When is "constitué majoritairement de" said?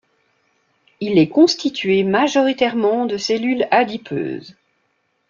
1.29-3.17